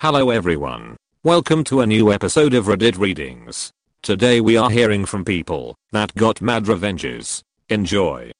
[0.00, 0.96] Hello everyone.
[1.24, 3.72] Welcome to a new episode of Reddit Readings.
[4.00, 7.42] Today we are hearing from people that got mad revenges.
[7.68, 8.30] Enjoy.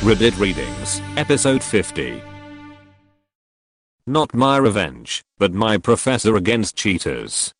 [0.00, 2.20] Reddit Readings, episode 50.
[4.04, 7.52] Not my revenge, but my professor against cheaters.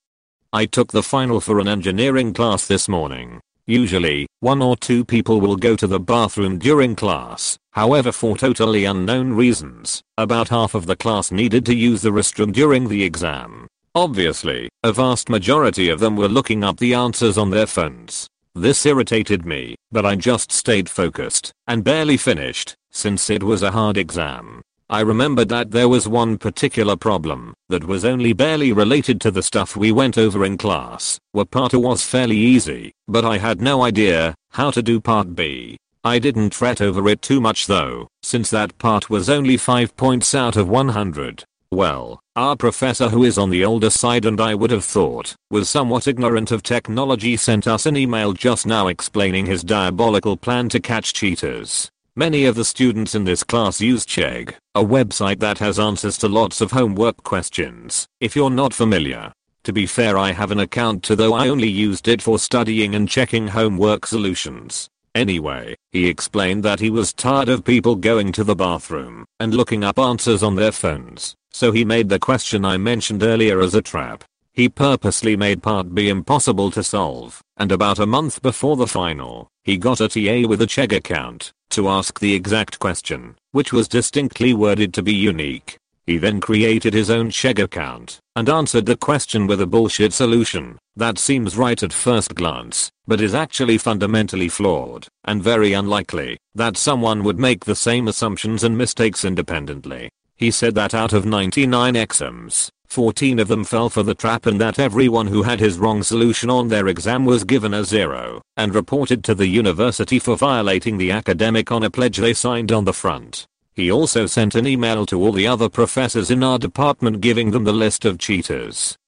[0.53, 3.39] I took the final for an engineering class this morning.
[3.65, 8.87] Usually, one or two people will go to the bathroom during class, however for totally
[8.87, 13.69] unknown reasons, about half of the class needed to use the restroom during the exam.
[13.95, 18.27] Obviously, a vast majority of them were looking up the answers on their phones.
[18.53, 23.71] This irritated me, but I just stayed focused, and barely finished, since it was a
[23.71, 24.61] hard exam.
[24.91, 29.49] I remembered that there was one particular problem that was only barely related to the
[29.51, 33.61] stuff we went over in class, where part A was fairly easy, but I had
[33.61, 35.77] no idea how to do part B.
[36.09, 40.35] I didn't fret over it too much though, since that part was only 5 points
[40.35, 41.45] out of 100.
[41.71, 45.69] Well, our professor who is on the older side and I would have thought was
[45.69, 50.81] somewhat ignorant of technology sent us an email just now explaining his diabolical plan to
[50.81, 51.91] catch cheaters.
[52.17, 56.29] Many of the students in this class use Chegg, a website that has answers to
[56.29, 59.31] lots of homework questions, if you're not familiar.
[59.65, 62.95] To be fair I have an account too though I only used it for studying
[62.95, 64.89] and checking homework solutions.
[65.19, 69.83] Anyway, he explained that he was tired of people going to the bathroom and looking
[69.83, 73.83] up answers on their phones, so he made the question I mentioned earlier as a
[73.83, 74.23] trap.
[74.53, 79.49] He purposely made part B impossible to solve, and about a month before the final,
[79.65, 83.89] he got a TA with a Chegg account to ask the exact question, which was
[83.89, 85.79] distinctly worded to be unique.
[86.09, 90.79] He then created his own Chegg account and answered the question with a bullshit solution
[90.97, 96.79] that seems right at first glance, but is actually fundamentally flawed and very unlikely that
[96.79, 100.09] someone would make the same assumptions and mistakes independently.
[100.35, 104.59] He said that out of 99 exams, 14 of them fell for the trap and
[104.63, 108.75] that everyone who had his wrong solution on their exam was given a zero and
[108.75, 113.47] reported to the university for violating the academic honor pledge they signed on the front.
[113.79, 117.63] He also sent an email to all the other professors in our department giving them
[117.63, 118.99] the list of cheaters.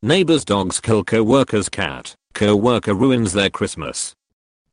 [0.00, 4.14] Neighbor's dogs kill co-worker's cat, co-worker ruins their Christmas.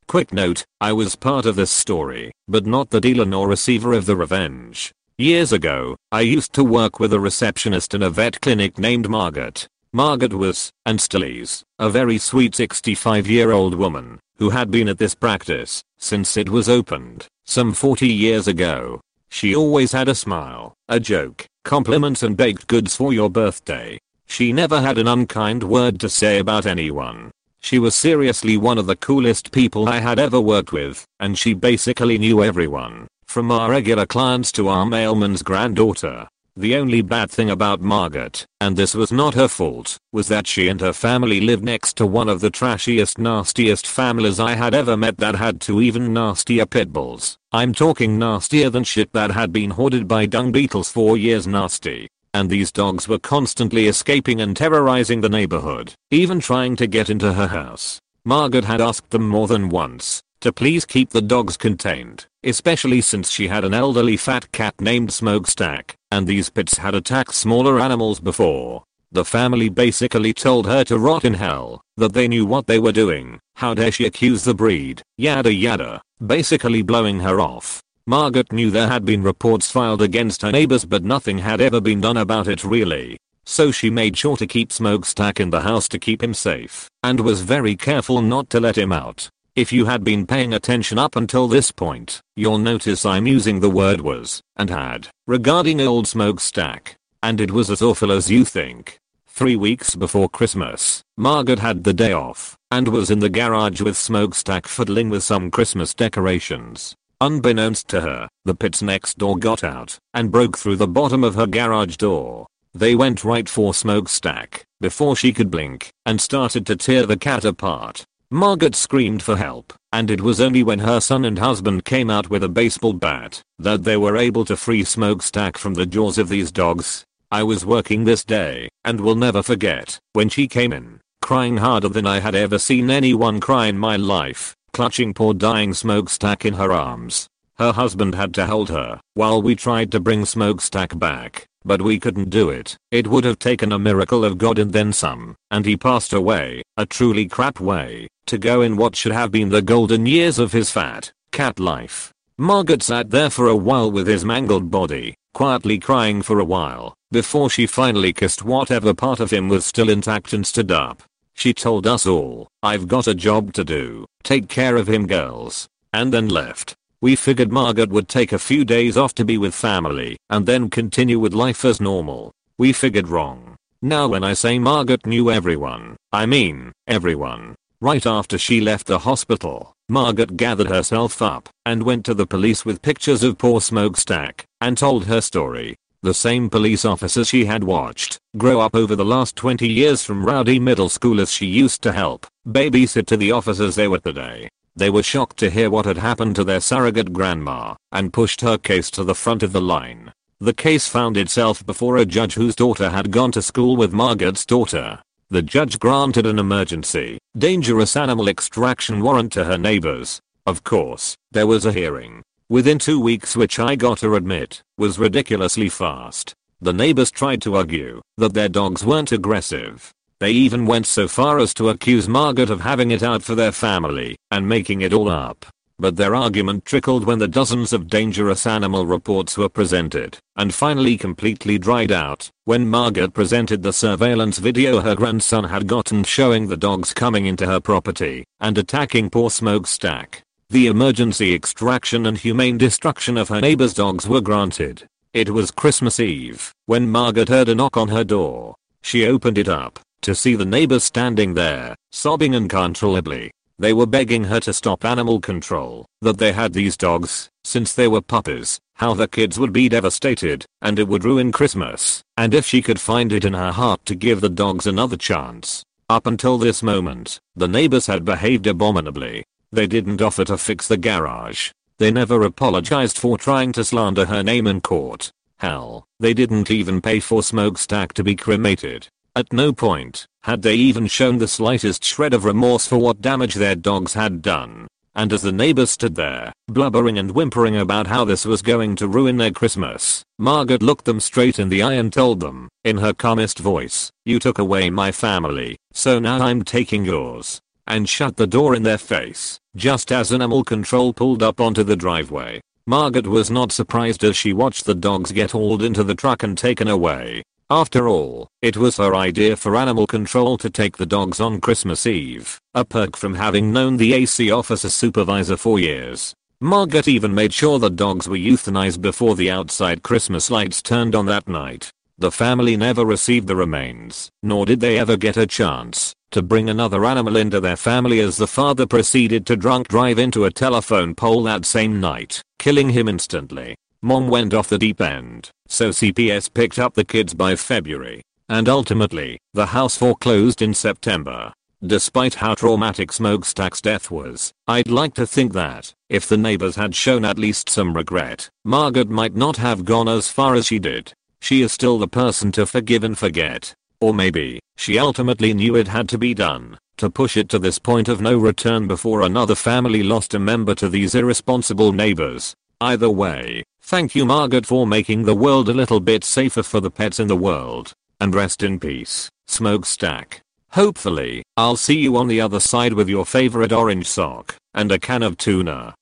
[0.06, 4.06] Quick note, I was part of this story, but not the dealer nor receiver of
[4.06, 4.92] the revenge.
[5.18, 9.66] Years ago, I used to work with a receptionist in a vet clinic named Margaret.
[9.92, 14.88] Margaret was, and still is, a very sweet 65 year old woman who had been
[14.88, 19.00] at this practice since it was opened some 40 years ago.
[19.28, 23.98] She always had a smile, a joke, compliments and baked goods for your birthday.
[24.26, 27.30] She never had an unkind word to say about anyone.
[27.60, 31.54] She was seriously one of the coolest people I had ever worked with, and she
[31.54, 33.06] basically knew everyone.
[33.24, 36.28] From our regular clients to our mailman's granddaughter.
[36.58, 40.68] The only bad thing about Margaret, and this was not her fault, was that she
[40.68, 44.96] and her family lived next to one of the trashiest nastiest families I had ever
[44.96, 47.36] met that had two even nastier pit bulls.
[47.52, 52.08] I'm talking nastier than shit that had been hoarded by dung beetles for years nasty.
[52.32, 57.34] And these dogs were constantly escaping and terrorizing the neighborhood, even trying to get into
[57.34, 58.00] her house.
[58.24, 63.30] Margaret had asked them more than once to please keep the dogs contained, especially since
[63.30, 68.20] she had an elderly fat cat named Smokestack, and these pits had attacked smaller animals
[68.20, 68.82] before.
[69.12, 72.90] The family basically told her to rot in hell, that they knew what they were
[72.90, 77.82] doing, how dare she accuse the breed, yada yada, basically blowing her off.
[78.06, 82.00] Margaret knew there had been reports filed against her neighbors but nothing had ever been
[82.00, 83.18] done about it really.
[83.44, 87.20] So she made sure to keep Smokestack in the house to keep him safe, and
[87.20, 89.28] was very careful not to let him out.
[89.56, 93.70] If you had been paying attention up until this point, you'll notice I'm using the
[93.70, 96.96] word was and had regarding old smokestack.
[97.22, 98.98] And it was as awful as you think.
[99.26, 103.96] Three weeks before Christmas, Margaret had the day off and was in the garage with
[103.96, 106.94] smokestack fiddling with some Christmas decorations.
[107.22, 111.34] Unbeknownst to her, the pits next door got out and broke through the bottom of
[111.34, 112.46] her garage door.
[112.74, 117.46] They went right for smokestack before she could blink and started to tear the cat
[117.46, 118.04] apart.
[118.36, 122.28] Margaret screamed for help, and it was only when her son and husband came out
[122.28, 126.28] with a baseball bat that they were able to free Smokestack from the jaws of
[126.28, 127.02] these dogs.
[127.30, 131.88] I was working this day, and will never forget, when she came in, crying harder
[131.88, 136.52] than I had ever seen anyone cry in my life, clutching poor dying Smokestack in
[136.52, 137.28] her arms.
[137.54, 141.98] Her husband had to hold her, while we tried to bring Smokestack back, but we
[141.98, 142.76] couldn't do it.
[142.90, 146.60] It would have taken a miracle of God and then some, and he passed away,
[146.76, 150.52] a truly crap way, to go in what should have been the golden years of
[150.52, 152.12] his fat, cat life.
[152.38, 156.94] Margaret sat there for a while with his mangled body, quietly crying for a while,
[157.10, 161.02] before she finally kissed whatever part of him was still intact and stood up.
[161.34, 165.68] She told us all, I've got a job to do, take care of him girls,
[165.92, 166.74] and then left.
[167.00, 170.70] We figured Margaret would take a few days off to be with family and then
[170.70, 172.32] continue with life as normal.
[172.58, 173.56] We figured wrong.
[173.82, 177.54] Now when I say Margaret knew everyone, I mean everyone.
[177.80, 182.64] Right after she left the hospital, Margaret gathered herself up and went to the police
[182.64, 185.76] with pictures of poor Smokestack and told her story.
[186.00, 190.24] The same police officer she had watched grow up over the last 20 years from
[190.24, 194.48] rowdy middle schoolers she used to help babysit to the officers they were today.
[194.74, 198.56] They were shocked to hear what had happened to their surrogate grandma and pushed her
[198.56, 200.12] case to the front of the line.
[200.38, 204.46] The case found itself before a judge whose daughter had gone to school with Margaret's
[204.46, 205.00] daughter.
[205.28, 210.20] The judge granted an emergency, dangerous animal extraction warrant to her neighbors.
[210.46, 212.22] Of course, there was a hearing.
[212.48, 216.32] Within two weeks which I gotta admit, was ridiculously fast.
[216.60, 219.90] The neighbors tried to argue that their dogs weren't aggressive.
[220.20, 223.50] They even went so far as to accuse Margaret of having it out for their
[223.50, 225.44] family and making it all up.
[225.78, 230.96] But their argument trickled when the dozens of dangerous animal reports were presented, and finally
[230.96, 236.56] completely dried out when Margaret presented the surveillance video her grandson had gotten showing the
[236.56, 240.22] dogs coming into her property and attacking poor Smokestack.
[240.48, 244.86] The emergency extraction and humane destruction of her neighbor's dogs were granted.
[245.12, 248.54] It was Christmas Eve when Margaret heard a knock on her door.
[248.80, 253.32] She opened it up to see the neighbor standing there, sobbing uncontrollably.
[253.58, 257.88] They were begging her to stop animal control, that they had these dogs, since they
[257.88, 262.44] were puppies, how the kids would be devastated, and it would ruin Christmas, and if
[262.44, 265.64] she could find it in her heart to give the dogs another chance.
[265.88, 269.24] Up until this moment, the neighbors had behaved abominably.
[269.52, 271.50] They didn't offer to fix the garage.
[271.78, 275.10] They never apologized for trying to slander her name in court.
[275.38, 278.88] Hell, they didn't even pay for Smokestack to be cremated.
[279.16, 283.34] At no point had they even shown the slightest shred of remorse for what damage
[283.34, 284.66] their dogs had done.
[284.94, 288.88] And as the neighbors stood there, blubbering and whimpering about how this was going to
[288.88, 292.92] ruin their Christmas, Margaret looked them straight in the eye and told them, in her
[292.92, 297.40] calmest voice, you took away my family, so now I'm taking yours.
[297.66, 301.76] And shut the door in their face, just as animal control pulled up onto the
[301.76, 302.42] driveway.
[302.66, 306.36] Margaret was not surprised as she watched the dogs get hauled into the truck and
[306.36, 307.22] taken away.
[307.48, 311.86] After all, it was her idea for animal control to take the dogs on Christmas
[311.86, 316.12] Eve, a perk from having known the AC officer supervisor for years.
[316.40, 321.06] Margaret even made sure the dogs were euthanized before the outside Christmas lights turned on
[321.06, 321.70] that night.
[321.98, 326.50] The family never received the remains, nor did they ever get a chance to bring
[326.50, 330.96] another animal into their family as the father proceeded to drunk drive into a telephone
[330.96, 333.54] pole that same night, killing him instantly.
[333.82, 338.02] Mom went off the deep end, so CPS picked up the kids by February.
[338.28, 341.32] And ultimately, the house foreclosed in September.
[341.64, 346.74] Despite how traumatic Smokestack's death was, I'd like to think that, if the neighbors had
[346.74, 350.92] shown at least some regret, Margaret might not have gone as far as she did.
[351.20, 353.54] She is still the person to forgive and forget.
[353.80, 357.58] Or maybe, she ultimately knew it had to be done, to push it to this
[357.58, 362.34] point of no return before another family lost a member to these irresponsible neighbors.
[362.60, 366.70] Either way, Thank you Margaret for making the world a little bit safer for the
[366.70, 367.72] pets in the world.
[368.00, 370.20] And rest in peace, Smokestack.
[370.50, 374.78] Hopefully, I'll see you on the other side with your favorite orange sock and a
[374.78, 375.74] can of tuna.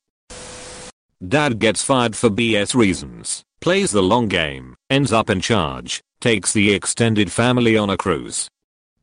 [1.29, 6.55] Dad gets fired for BS reasons, plays the long game, ends up in charge, takes
[6.55, 8.49] the extended family on a cruise.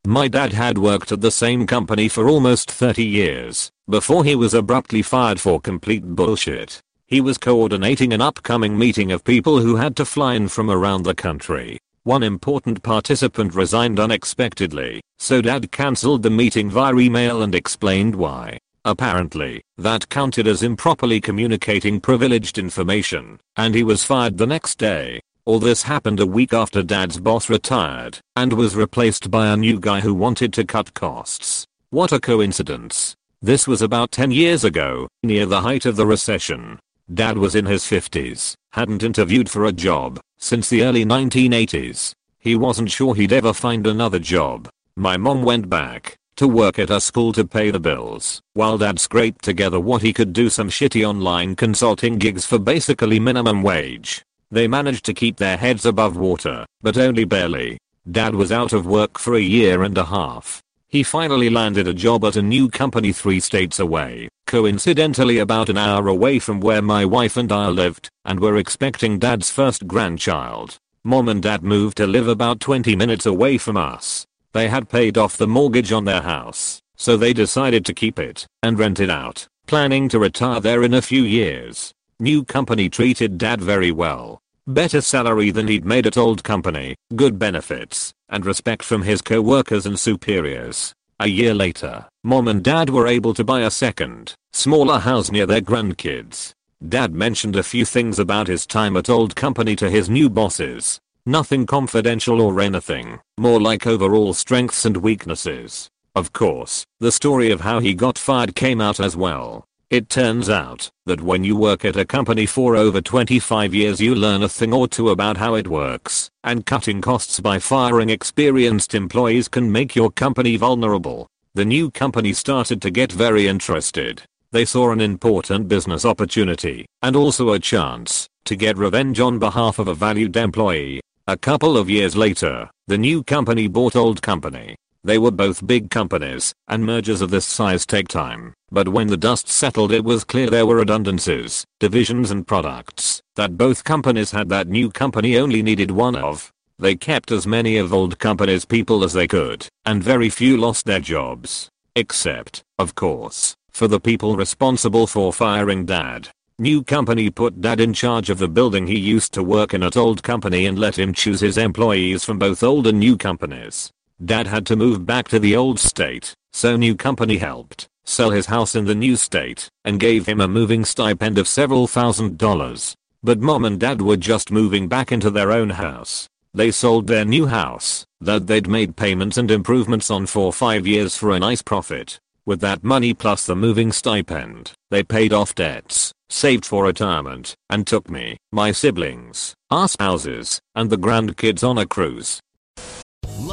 [0.08, 4.56] My dad had worked at the same company for almost 30 years before he was
[4.56, 6.82] abruptly fired for complete bullshit.
[7.12, 11.04] He was coordinating an upcoming meeting of people who had to fly in from around
[11.04, 11.78] the country.
[12.04, 18.58] One important participant resigned unexpectedly, so dad cancelled the meeting via email and explained why.
[18.86, 25.20] Apparently, that counted as improperly communicating privileged information, and he was fired the next day.
[25.44, 29.82] All this happened a week after dad's boss retired and was replaced by a new
[29.82, 31.66] guy who wanted to cut costs.
[31.90, 33.18] What a coincidence.
[33.42, 36.80] This was about 10 years ago, near the height of the recession.
[37.14, 42.14] Dad was in his 50s, hadn't interviewed for a job since the early 1980s.
[42.40, 44.70] He wasn't sure he'd ever find another job.
[44.96, 48.98] My mom went back to work at a school to pay the bills, while dad
[48.98, 54.24] scraped together what he could do some shitty online consulting gigs for basically minimum wage.
[54.50, 57.78] They managed to keep their heads above water, but only barely.
[58.10, 60.62] Dad was out of work for a year and a half.
[60.92, 65.78] He finally landed a job at a new company three states away, coincidentally about an
[65.78, 70.76] hour away from where my wife and I lived, and were expecting dad's first grandchild.
[71.06, 74.26] Mom and dad moved to live about 20 minutes away from us.
[74.52, 78.46] They had paid off the mortgage on their house, so they decided to keep it
[78.62, 81.94] and rent it out, planning to retire there in a few years.
[82.20, 84.42] New company treated dad very well.
[84.68, 89.88] Better salary than he'd made at old company, good benefits, and respect from his co-workers
[89.88, 90.94] and superiors.
[91.20, 95.48] A year later, mom and dad were able to buy a second, smaller house near
[95.48, 96.54] their grandkids.
[96.88, 101.00] Dad mentioned a few things about his time at old company to his new bosses.
[101.26, 105.90] Nothing confidential or anything, more like overall strengths and weaknesses.
[106.16, 109.66] Of course, the story of how he got fired came out as well.
[109.92, 114.16] It turns out that when you work at a company for over 25 years you
[114.16, 118.96] learn a thing or two about how it works, and cutting costs by firing experienced
[118.96, 121.28] employees can make your company vulnerable.
[121.56, 124.22] The new company started to get very interested.
[124.52, 129.78] They saw an important business opportunity, and also a chance, to get revenge on behalf
[129.78, 131.02] of a valued employee.
[131.28, 135.90] A couple of years later, the new company bought old company, they were both big
[135.90, 140.24] companies, and mergers of this size take time, but when the dust settled it was
[140.24, 145.64] clear there were redundancies, divisions and products that both companies had that new company only
[145.64, 146.52] needed one of.
[146.78, 150.86] They kept as many of old company's people as they could, and very few lost
[150.86, 151.70] their jobs.
[151.96, 156.30] Except, of course, for the people responsible for firing dad.
[156.60, 159.98] New company put dad in charge of the building he used to work in at
[159.98, 163.92] old company and let him choose his employees from both old and new companies.
[164.24, 168.48] Dad had to move back to the old state, so new company helped sell his
[168.48, 172.96] house in the new state and gave him a moving stipend of several thousand dollars.
[173.24, 176.28] But mom and dad were just moving back into their own house.
[176.54, 181.16] They sold their new house that they'd made payments and improvements on for 5 years
[181.16, 182.20] for a nice profit.
[182.46, 187.88] With that money plus the moving stipend, they paid off debts, saved for retirement, and
[187.88, 192.40] took me, my siblings, our spouses, and the grandkids on a cruise.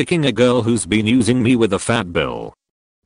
[0.00, 2.54] Sticking a girl who's been using me with a fat bill.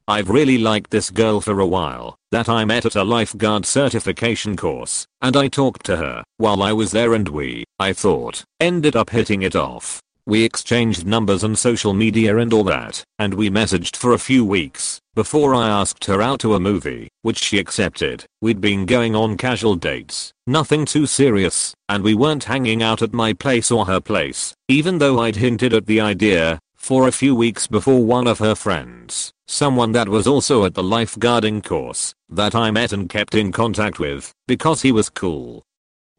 [0.06, 4.56] I've really liked this girl for a while, that I met at a lifeguard certification
[4.56, 8.94] course, and I talked to her while I was there and we, I thought, ended
[8.94, 10.00] up hitting it off.
[10.24, 14.44] We exchanged numbers on social media and all that, and we messaged for a few
[14.44, 18.24] weeks, before I asked her out to a movie, which she accepted.
[18.40, 23.12] We'd been going on casual dates, nothing too serious, and we weren't hanging out at
[23.12, 27.34] my place or her place, even though I'd hinted at the idea, for a few
[27.34, 32.54] weeks before one of her friends, someone that was also at the lifeguarding course, that
[32.54, 35.62] I met and kept in contact with, because he was cool.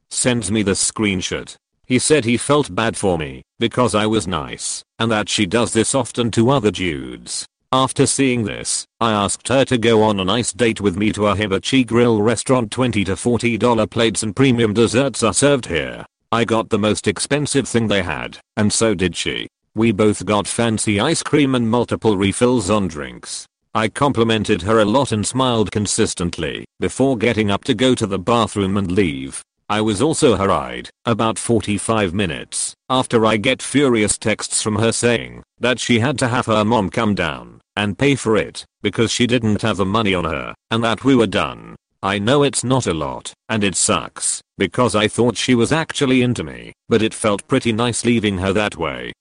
[0.10, 1.55] Sends me the screenshot.
[1.86, 5.72] He said he felt bad for me, because I was nice, and that she does
[5.72, 7.45] this often to other dudes.
[7.72, 11.27] After seeing this, I asked her to go on a nice date with me to
[11.27, 16.07] a hibachi grill restaurant 20 to 40 dollar plates and premium desserts are served here.
[16.31, 19.48] I got the most expensive thing they had, and so did she.
[19.77, 23.46] We both got fancy ice cream and multiple refills on drinks.
[23.74, 28.17] I complimented her a lot and smiled consistently before getting up to go to the
[28.17, 29.44] bathroom and leave.
[29.67, 35.44] I was also her about 45 minutes after I get furious texts from her saying
[35.60, 39.27] that she had to have her mom come down and pay for it because she
[39.27, 41.75] didn't have the money on her and that we were done.
[42.01, 46.22] I know it's not a lot and it sucks because I thought she was actually
[46.22, 49.12] into me, but it felt pretty nice leaving her that way.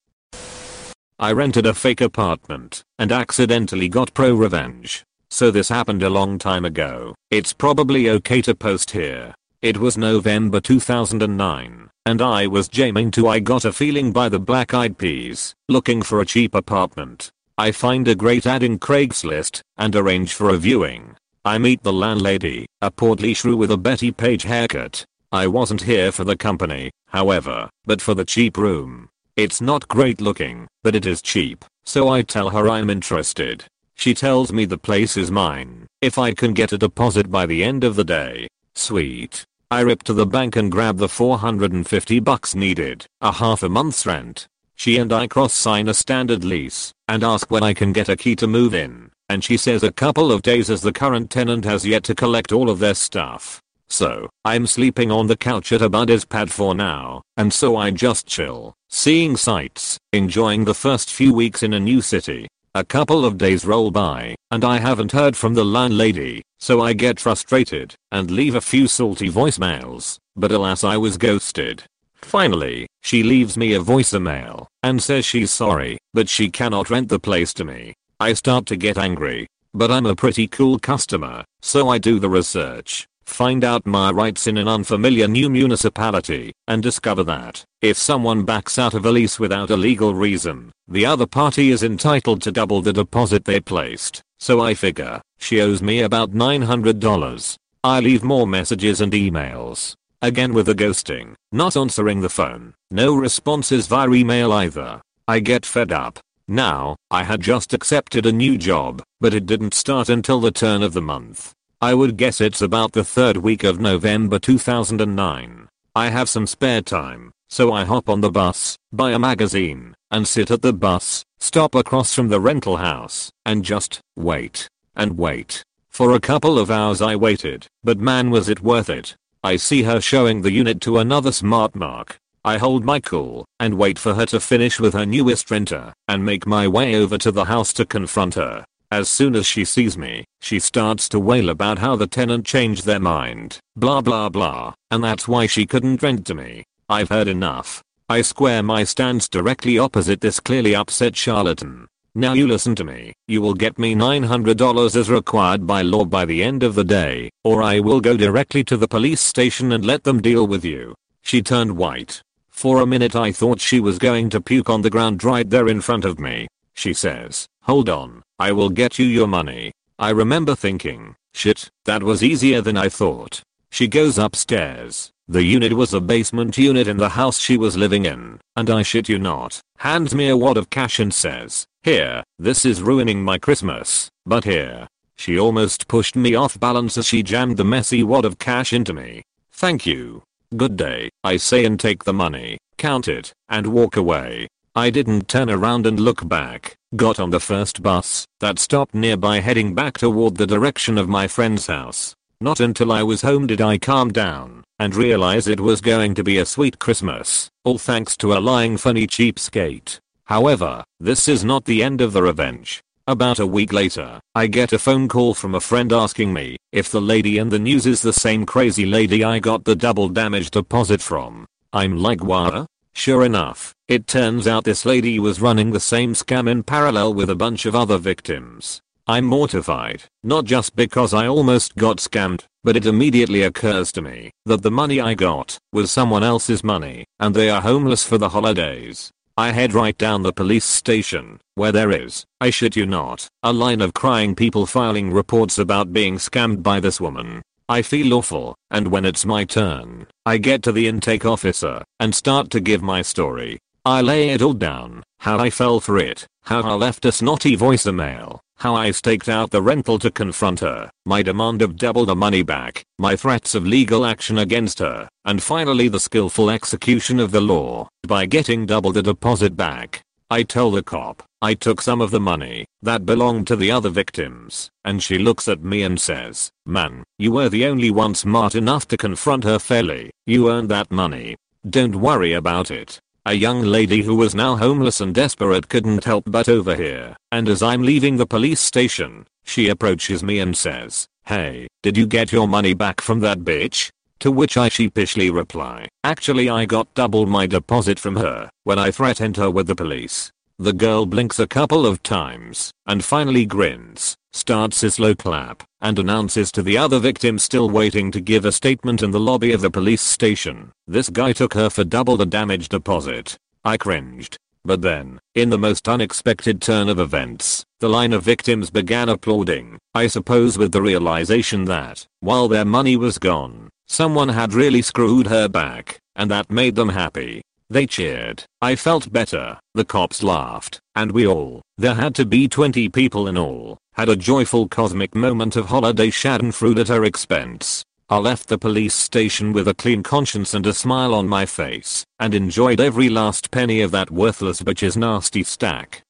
[1.18, 5.04] I rented a fake apartment and accidentally got pro revenge.
[5.30, 7.14] So this happened a long time ago.
[7.30, 9.34] It's probably okay to post here.
[9.62, 14.38] It was November 2009 and I was jamming to I Got a Feeling by the
[14.38, 17.30] Black Eyed Peas, looking for a cheap apartment.
[17.56, 21.16] I find a great ad in Craigslist and arrange for a viewing.
[21.46, 25.06] I meet the landlady, a portly shrew with a Betty Page haircut.
[25.32, 29.08] I wasn't here for the company, however, but for the cheap room.
[29.36, 33.64] It's not great looking, but it is cheap, so I tell her I'm interested.
[33.96, 37.64] She tells me the place is mine, if I can get a deposit by the
[37.64, 38.46] end of the day.
[38.76, 39.44] Sweet.
[39.72, 44.06] I rip to the bank and grab the 450 bucks needed, a half a month's
[44.06, 44.46] rent.
[44.76, 48.16] She and I cross sign a standard lease and ask when I can get a
[48.16, 49.10] key to move in.
[49.28, 52.52] And she says a couple of days as the current tenant has yet to collect
[52.52, 53.63] all of their stuff.
[53.88, 57.90] So, I'm sleeping on the couch at a buddy's pad for now, and so I
[57.90, 62.48] just chill, seeing sights, enjoying the first few weeks in a new city.
[62.74, 66.92] A couple of days roll by, and I haven't heard from the landlady, so I
[66.92, 71.84] get frustrated and leave a few salty voicemails, but alas I was ghosted.
[72.16, 77.20] Finally, she leaves me a voicemail and says she's sorry, but she cannot rent the
[77.20, 77.94] place to me.
[78.18, 82.30] I start to get angry, but I'm a pretty cool customer, so I do the
[82.30, 88.44] research find out my rights in an unfamiliar new municipality, and discover that, if someone
[88.44, 92.52] backs out of a lease without a legal reason, the other party is entitled to
[92.52, 94.22] double the deposit they placed.
[94.38, 97.56] So I figure, she owes me about $900.
[97.82, 99.94] I leave more messages and emails.
[100.22, 105.02] Again with the ghosting, not answering the phone, no responses via email either.
[105.28, 106.18] I get fed up.
[106.46, 110.82] Now, I had just accepted a new job, but it didn't start until the turn
[110.82, 111.52] of the month.
[111.80, 115.68] I would guess it's about the third week of November 2009.
[115.94, 120.26] I have some spare time, so I hop on the bus, buy a magazine, and
[120.26, 125.62] sit at the bus, stop across from the rental house, and just wait and wait.
[125.90, 129.14] For a couple of hours I waited, but man was it worth it.
[129.42, 132.18] I see her showing the unit to another smart mark.
[132.44, 136.24] I hold my cool and wait for her to finish with her newest renter and
[136.24, 138.64] make my way over to the house to confront her.
[138.94, 142.86] As soon as she sees me, she starts to wail about how the tenant changed
[142.86, 146.62] their mind, blah blah blah, and that's why she couldn't rent to me.
[146.88, 147.82] I've heard enough.
[148.08, 151.88] I square my stance directly opposite this clearly upset charlatan.
[152.14, 156.24] Now you listen to me, you will get me $900 as required by law by
[156.24, 159.84] the end of the day, or I will go directly to the police station and
[159.84, 160.94] let them deal with you.
[161.22, 162.22] She turned white.
[162.50, 165.66] For a minute I thought she was going to puke on the ground right there
[165.66, 166.46] in front of me.
[166.74, 169.72] She says, hold on, I will get you your money.
[169.98, 173.42] I remember thinking, shit, that was easier than I thought.
[173.70, 175.10] She goes upstairs.
[175.26, 178.82] The unit was a basement unit in the house she was living in, and I
[178.82, 183.22] shit you not, hands me a wad of cash and says, here, this is ruining
[183.22, 184.86] my Christmas, but here.
[185.16, 188.92] She almost pushed me off balance as she jammed the messy wad of cash into
[188.92, 189.22] me.
[189.52, 190.22] Thank you.
[190.56, 194.48] Good day, I say and take the money, count it, and walk away.
[194.76, 199.38] I didn't turn around and look back, got on the first bus that stopped nearby
[199.38, 202.12] heading back toward the direction of my friend's house.
[202.40, 206.24] Not until I was home did I calm down and realize it was going to
[206.24, 210.00] be a sweet Christmas, all thanks to a lying funny cheapskate.
[210.24, 212.82] However, this is not the end of the revenge.
[213.06, 216.90] About a week later, I get a phone call from a friend asking me if
[216.90, 220.50] the lady in the news is the same crazy lady I got the double damage
[220.50, 221.46] deposit from.
[221.72, 222.66] I'm like what?
[222.94, 227.28] Sure enough, it turns out this lady was running the same scam in parallel with
[227.28, 228.80] a bunch of other victims.
[229.06, 234.30] I'm mortified, not just because I almost got scammed, but it immediately occurs to me
[234.46, 238.30] that the money I got was someone else's money and they are homeless for the
[238.30, 239.10] holidays.
[239.36, 243.52] I head right down the police station, where there is, I shit you not, a
[243.52, 247.42] line of crying people filing reports about being scammed by this woman.
[247.66, 252.14] I feel awful, and when it's my turn, I get to the intake officer and
[252.14, 253.58] start to give my story.
[253.86, 257.56] I lay it all down, how I fell for it, how I left a snotty
[257.56, 262.14] voicemail, how I staked out the rental to confront her, my demand of double the
[262.14, 267.30] money back, my threats of legal action against her, and finally the skillful execution of
[267.30, 270.02] the law by getting double the deposit back.
[270.30, 273.90] I tell the cop, I took some of the money that belonged to the other
[273.90, 278.54] victims, and she looks at me and says, man, you were the only one smart
[278.54, 281.36] enough to confront her fairly, you earned that money.
[281.68, 282.98] Don't worry about it.
[283.26, 287.62] A young lady who was now homeless and desperate couldn't help but overhear, and as
[287.62, 292.48] I'm leaving the police station, she approaches me and says, hey, did you get your
[292.48, 293.90] money back from that bitch?
[294.20, 298.90] To which I sheepishly reply, actually I got double my deposit from her when I
[298.90, 300.30] threatened her with the police.
[300.58, 305.98] The girl blinks a couple of times and finally grins, starts a slow clap, and
[305.98, 309.60] announces to the other victim still waiting to give a statement in the lobby of
[309.60, 310.70] the police station.
[310.86, 313.36] This guy took her for double the damage deposit.
[313.64, 314.36] I cringed.
[314.64, 319.78] But then, in the most unexpected turn of events, the line of victims began applauding,
[319.94, 325.26] I suppose with the realization that, while their money was gone, Someone had really screwed
[325.26, 327.42] her back, and that made them happy.
[327.74, 328.44] They cheered.
[328.62, 329.58] I felt better.
[329.74, 330.78] The cops laughed.
[330.94, 335.12] And we all, there had to be 20 people in all, had a joyful cosmic
[335.16, 337.82] moment of holiday schadenfreude at her expense.
[338.08, 342.04] I left the police station with a clean conscience and a smile on my face,
[342.20, 346.04] and enjoyed every last penny of that worthless bitch's nasty stack.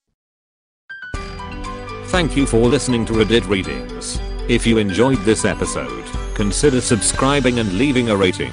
[2.09, 4.20] Thank you for listening to Reddit Readings.
[4.50, 8.53] If you enjoyed this episode, consider subscribing and leaving a rating.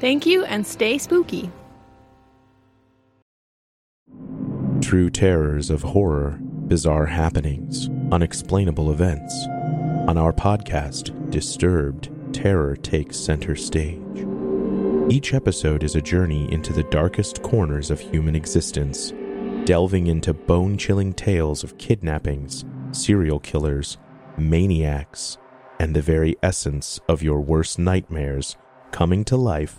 [0.00, 1.50] Thank you and stay spooky.
[4.80, 9.34] True terrors of horror, bizarre happenings, unexplainable events.
[10.08, 14.26] On our podcast, Disturbed, terror takes center stage.
[15.10, 19.12] Each episode is a journey into the darkest corners of human existence,
[19.64, 23.98] delving into bone chilling tales of kidnappings, serial killers,
[24.38, 25.36] maniacs,
[25.78, 28.56] and the very essence of your worst nightmares
[28.92, 29.78] coming to life